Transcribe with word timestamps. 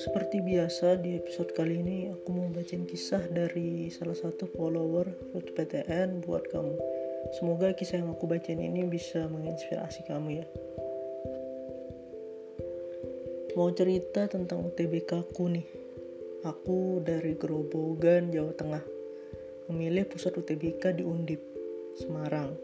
Seperti 0.00 0.40
biasa 0.40 0.96
di 0.96 1.12
episode 1.12 1.52
kali 1.52 1.84
ini 1.84 2.08
aku 2.08 2.32
mau 2.32 2.48
bacain 2.48 2.88
kisah 2.88 3.20
dari 3.28 3.92
salah 3.92 4.16
satu 4.16 4.48
follower 4.48 5.04
Ruth 5.36 5.52
PTN 5.52 6.24
buat 6.24 6.48
kamu. 6.48 6.72
Semoga 7.36 7.76
kisah 7.76 8.00
yang 8.00 8.16
aku 8.16 8.24
bacain 8.24 8.64
ini 8.64 8.80
bisa 8.88 9.28
menginspirasi 9.28 10.08
kamu 10.08 10.40
ya. 10.40 10.46
Mau 13.60 13.68
cerita 13.76 14.24
tentang 14.24 14.72
UTBK 14.72 15.20
aku 15.20 15.52
nih. 15.52 15.68
Aku 16.48 17.04
dari 17.04 17.36
Grobogan, 17.36 18.32
Jawa 18.32 18.56
Tengah. 18.56 18.84
Memilih 19.68 20.08
pusat 20.08 20.32
UTBK 20.32 20.96
di 20.96 21.04
Undip, 21.04 21.44
Semarang. 22.00 22.56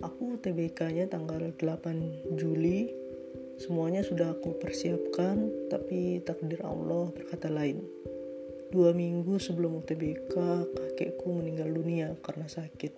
Aku 0.00 0.40
UTBK-nya 0.40 1.12
tanggal 1.12 1.44
8 1.44 2.40
Juli 2.40 3.03
Semuanya 3.54 4.02
sudah 4.02 4.34
aku 4.34 4.58
persiapkan, 4.58 5.46
tapi 5.70 6.18
takdir 6.26 6.58
Allah 6.66 7.14
berkata 7.14 7.46
lain. 7.46 7.86
Dua 8.74 8.90
minggu 8.90 9.38
sebelum 9.38 9.78
UTBK, 9.78 10.34
kakekku 10.74 11.30
meninggal 11.30 11.70
dunia 11.70 12.18
karena 12.18 12.50
sakit. 12.50 12.90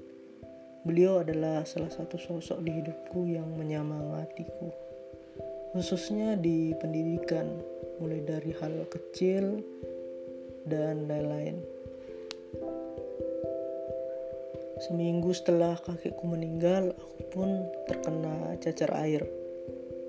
Beliau 0.88 1.20
adalah 1.20 1.68
salah 1.68 1.92
satu 1.92 2.16
sosok 2.16 2.64
di 2.64 2.72
hidupku 2.72 3.28
yang 3.28 3.52
menyemangatiku, 3.60 4.72
khususnya 5.76 6.40
di 6.40 6.72
pendidikan, 6.80 7.60
mulai 8.00 8.24
dari 8.24 8.56
hal 8.56 8.88
kecil 8.88 9.60
dan 10.64 11.04
lain-lain. 11.04 11.60
Seminggu 14.76 15.32
setelah 15.36 15.76
kakekku 15.76 16.24
meninggal, 16.24 16.96
aku 16.96 17.20
pun 17.32 17.48
terkena 17.88 18.56
cacar 18.60 18.92
air. 18.96 19.45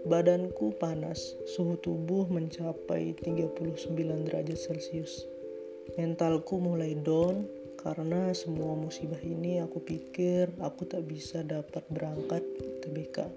Badanku 0.08 0.72
panas, 0.80 1.36
suhu 1.44 1.76
tubuh 1.84 2.32
mencapai 2.32 3.12
39 3.12 3.92
derajat 4.24 4.56
Celcius. 4.56 5.28
Mentalku 6.00 6.64
mulai 6.64 6.96
down 6.96 7.44
karena 7.76 8.32
semua 8.32 8.72
musibah 8.80 9.20
ini 9.20 9.60
aku 9.60 9.84
pikir 9.84 10.56
aku 10.64 10.88
tak 10.88 11.04
bisa 11.12 11.44
dapat 11.44 11.84
berangkat 11.92 12.40
TBK. 12.88 13.28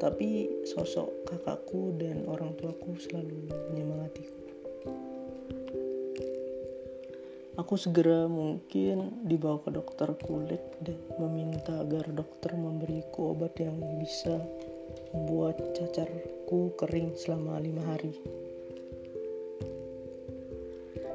Tapi 0.00 0.48
sosok 0.64 1.28
kakakku 1.28 1.92
dan 2.00 2.24
orang 2.24 2.56
tuaku 2.56 2.96
selalu 2.96 3.52
menyemangatiku. 3.68 4.40
Aku 7.60 7.76
segera 7.76 8.24
mungkin 8.24 9.28
dibawa 9.28 9.60
ke 9.60 9.76
dokter 9.76 10.08
kulit 10.24 10.64
dan 10.80 10.96
meminta 11.20 11.84
agar 11.84 12.08
dokter 12.08 12.56
memberiku 12.56 13.36
obat 13.36 13.60
yang 13.60 13.76
bisa 14.00 14.40
membuat 15.14 15.58
cacarku 15.74 16.74
kering 16.78 17.14
selama 17.14 17.58
lima 17.62 17.82
hari. 17.84 18.14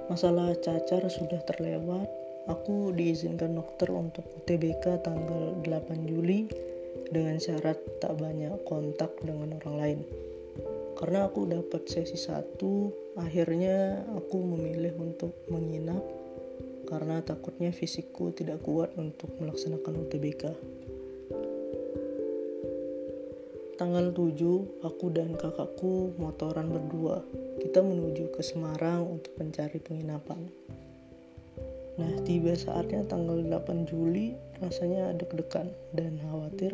Masalah 0.05 0.53
cacar 0.61 1.01
sudah 1.09 1.41
terlewat, 1.49 2.05
aku 2.45 2.93
diizinkan 2.93 3.57
dokter 3.57 3.89
untuk 3.89 4.23
UTBK 4.37 5.01
tanggal 5.01 5.57
8 5.65 6.05
Juli 6.05 6.45
dengan 7.09 7.41
syarat 7.41 7.77
tak 7.97 8.13
banyak 8.21 8.53
kontak 8.69 9.11
dengan 9.25 9.57
orang 9.57 9.75
lain. 9.75 9.99
Karena 10.95 11.27
aku 11.27 11.43
dapat 11.49 11.89
sesi 11.89 12.15
satu, 12.15 12.93
akhirnya 13.19 14.05
aku 14.15 14.39
memilih 14.39 14.95
untuk 14.95 15.35
menginap 15.51 15.99
karena 16.85 17.19
takutnya 17.25 17.73
fisikku 17.73 18.31
tidak 18.31 18.61
kuat 18.61 18.93
untuk 18.95 19.33
melaksanakan 19.41 20.05
UTBK. 20.05 20.53
Tanggal 23.75 24.15
7, 24.15 24.87
aku 24.87 25.11
dan 25.11 25.35
kakakku 25.35 26.15
motoran 26.15 26.71
berdua. 26.71 27.19
Kita 27.59 27.83
menuju 27.83 28.31
ke 28.31 28.39
Semarang 28.39 29.03
untuk 29.03 29.35
mencari 29.35 29.83
penginapan. 29.83 30.47
Nah, 31.99 32.15
tiba 32.23 32.55
saatnya 32.55 33.03
tanggal 33.03 33.35
8 33.43 33.83
Juli, 33.83 34.31
rasanya 34.63 35.11
deg-degan 35.19 35.75
dan 35.91 36.15
khawatir 36.23 36.71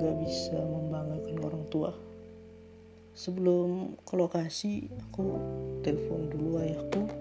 gak 0.00 0.16
bisa 0.24 0.56
membanggakan 0.56 1.36
orang 1.36 1.64
tua. 1.68 1.92
Sebelum 3.12 4.00
ke 4.08 4.16
lokasi, 4.16 4.88
aku 4.96 5.36
telepon 5.84 6.32
dulu 6.32 6.64
ayahku. 6.64 7.12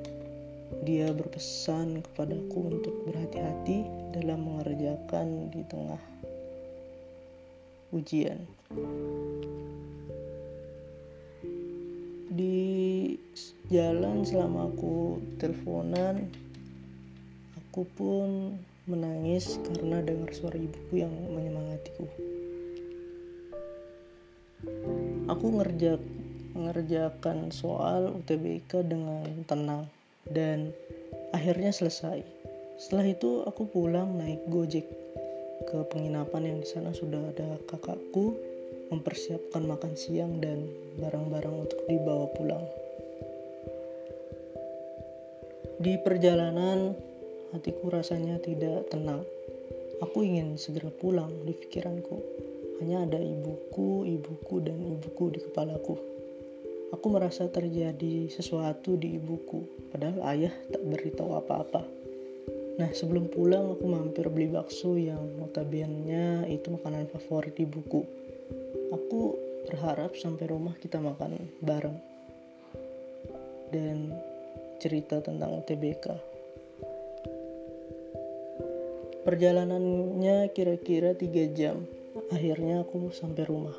Dia 0.88 1.12
berpesan 1.12 2.00
kepadaku 2.00 2.80
untuk 2.80 2.96
berhati-hati 3.04 3.92
dalam 4.16 4.48
mengerjakan 4.48 5.52
di 5.52 5.68
tengah 5.68 6.00
ujian. 7.96 8.44
Di 12.36 13.16
jalan 13.72 14.28
selama 14.28 14.68
aku 14.68 15.24
teleponan, 15.40 16.28
aku 17.56 17.88
pun 17.96 18.60
menangis 18.92 19.58
karena 19.64 20.04
dengar 20.04 20.30
suara 20.36 20.60
ibuku 20.60 21.00
yang 21.00 21.16
menyemangatiku. 21.32 22.06
Aku 25.32 25.48
ngerjak 25.56 26.04
mengerjakan 26.54 27.50
soal 27.50 28.14
UTBK 28.20 28.84
dengan 28.84 29.26
tenang 29.48 29.88
dan 30.30 30.76
akhirnya 31.32 31.72
selesai. 31.72 32.24
Setelah 32.76 33.08
itu 33.16 33.44
aku 33.48 33.68
pulang 33.72 34.20
naik 34.20 34.44
Gojek 34.52 35.05
ke 35.66 35.78
penginapan 35.90 36.54
yang 36.54 36.58
di 36.62 36.68
sana 36.70 36.94
sudah 36.94 37.20
ada 37.34 37.58
kakakku 37.66 38.38
mempersiapkan 38.94 39.66
makan 39.66 39.98
siang 39.98 40.38
dan 40.38 40.70
barang-barang 41.02 41.56
untuk 41.66 41.82
dibawa 41.90 42.30
pulang. 42.38 42.66
Di 45.82 46.00
perjalanan, 46.00 46.96
hatiku 47.52 47.92
rasanya 47.92 48.40
tidak 48.40 48.88
tenang. 48.94 49.26
Aku 50.00 50.24
ingin 50.24 50.56
segera 50.56 50.88
pulang 50.88 51.32
di 51.44 51.52
pikiranku. 51.52 52.18
Hanya 52.80 53.08
ada 53.08 53.20
ibuku, 53.20 54.08
ibuku, 54.08 54.60
dan 54.64 54.80
ibuku 54.80 55.36
di 55.36 55.40
kepalaku. 55.44 55.96
Aku 56.94 57.12
merasa 57.12 57.48
terjadi 57.52 58.32
sesuatu 58.32 58.96
di 58.96 59.20
ibuku, 59.20 59.90
padahal 59.92 60.24
ayah 60.36 60.54
tak 60.72 60.84
beritahu 60.84 61.36
apa-apa. 61.36 62.05
Nah 62.76 62.92
sebelum 62.92 63.32
pulang 63.32 63.72
aku 63.72 63.88
mampir 63.88 64.28
beli 64.28 64.52
bakso 64.52 65.00
yang 65.00 65.40
notabene 65.40 66.44
itu 66.52 66.68
makanan 66.76 67.08
favorit 67.08 67.56
di 67.56 67.64
buku. 67.64 68.04
Aku 68.92 69.40
berharap 69.66 70.14
sampai 70.20 70.52
rumah 70.52 70.76
kita 70.76 71.00
makan 71.00 71.40
bareng 71.64 71.98
dan 73.72 74.12
cerita 74.78 75.24
tentang 75.24 75.56
UTBK. 75.64 76.36
Perjalanannya 79.26 80.54
kira-kira 80.54 81.18
3 81.18 81.58
jam. 81.58 81.82
Akhirnya 82.30 82.86
aku 82.86 83.10
sampai 83.10 83.44
rumah. 83.48 83.74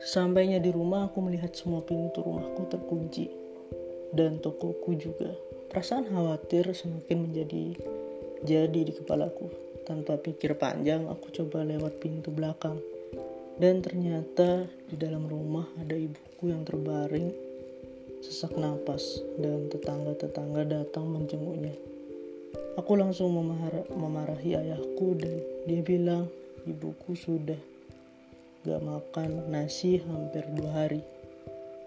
Sampainya 0.00 0.62
di 0.62 0.70
rumah 0.72 1.10
aku 1.10 1.20
melihat 1.20 1.52
semua 1.52 1.82
pintu 1.84 2.24
rumahku 2.24 2.70
terkunci 2.70 3.28
dan 4.14 4.38
tokoku 4.38 4.94
juga. 4.96 5.34
Perasaan 5.70 6.10
khawatir 6.10 6.66
semakin 6.74 7.30
menjadi 7.30 7.78
jadi 8.42 8.80
di 8.82 8.90
kepalaku. 8.90 9.46
Tanpa 9.86 10.18
pikir 10.18 10.58
panjang, 10.58 11.06
aku 11.06 11.30
coba 11.30 11.62
lewat 11.62 12.02
pintu 12.02 12.34
belakang. 12.34 12.82
Dan 13.54 13.78
ternyata 13.78 14.66
di 14.90 14.98
dalam 14.98 15.30
rumah 15.30 15.70
ada 15.78 15.94
ibuku 15.94 16.50
yang 16.50 16.66
terbaring 16.66 17.30
sesak 18.18 18.58
napas 18.58 19.22
dan 19.38 19.70
tetangga-tetangga 19.70 20.66
datang 20.66 21.06
menjenguknya. 21.06 21.78
Aku 22.74 22.98
langsung 22.98 23.30
memar 23.30 23.86
memarahi 23.94 24.58
ayahku 24.58 25.22
dan 25.22 25.38
dia 25.70 25.86
bilang 25.86 26.26
ibuku 26.66 27.14
sudah 27.14 27.62
gak 28.66 28.82
makan 28.82 29.46
nasi 29.54 30.02
hampir 30.02 30.42
dua 30.50 30.82
hari 30.82 31.19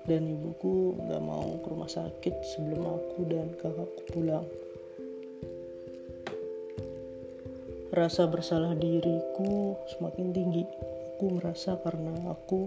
dan 0.03 0.27
ibuku 0.27 0.99
gak 1.07 1.23
mau 1.23 1.59
ke 1.63 1.67
rumah 1.71 1.87
sakit 1.87 2.35
sebelum 2.55 2.83
aku 2.83 3.19
dan 3.27 3.47
kakakku 3.55 4.03
pulang. 4.11 4.47
Rasa 7.93 8.25
bersalah 8.25 8.73
diriku 8.73 9.77
semakin 9.95 10.33
tinggi. 10.33 10.65
Aku 11.13 11.39
merasa 11.39 11.77
karena 11.79 12.11
aku 12.25 12.65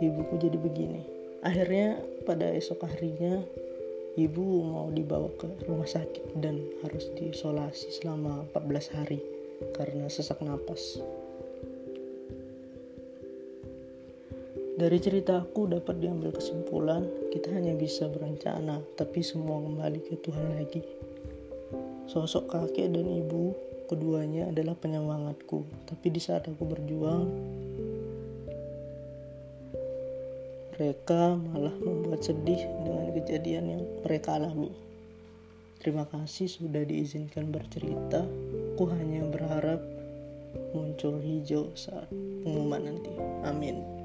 ibuku 0.00 0.34
jadi 0.40 0.56
begini. 0.56 1.04
Akhirnya 1.44 2.00
pada 2.24 2.48
esok 2.48 2.88
harinya 2.88 3.44
ibu 4.16 4.64
mau 4.64 4.88
dibawa 4.88 5.28
ke 5.36 5.68
rumah 5.68 5.84
sakit 5.84 6.40
dan 6.40 6.64
harus 6.80 7.12
diisolasi 7.12 7.92
selama 8.00 8.48
14 8.56 8.96
hari 8.96 9.20
karena 9.76 10.08
sesak 10.08 10.40
napas. 10.40 10.96
Dari 14.74 14.98
ceritaku 14.98 15.70
dapat 15.70 16.02
diambil 16.02 16.34
kesimpulan, 16.34 17.06
kita 17.30 17.46
hanya 17.54 17.78
bisa 17.78 18.10
berencana, 18.10 18.82
tapi 18.98 19.22
semua 19.22 19.62
kembali 19.62 20.02
ke 20.02 20.18
Tuhan 20.18 20.58
lagi. 20.58 20.82
Sosok 22.10 22.50
kakek 22.50 22.90
dan 22.90 23.06
ibu, 23.06 23.54
keduanya 23.86 24.50
adalah 24.50 24.74
penyemangatku, 24.74 25.62
tapi 25.86 26.10
di 26.10 26.18
saat 26.18 26.50
aku 26.50 26.66
berjuang, 26.66 27.22
mereka 30.74 31.38
malah 31.38 31.74
membuat 31.78 32.26
sedih 32.26 32.58
dengan 32.82 33.14
kejadian 33.14 33.78
yang 33.78 33.82
mereka 34.02 34.42
alami. 34.42 34.74
Terima 35.78 36.02
kasih 36.10 36.50
sudah 36.50 36.82
diizinkan 36.82 37.54
bercerita. 37.54 38.26
Aku 38.74 38.90
hanya 38.90 39.22
berharap 39.30 39.78
muncul 40.74 41.22
hijau 41.22 41.70
saat 41.78 42.10
pengumuman 42.10 42.90
nanti. 42.90 43.14
Amin. 43.46 44.03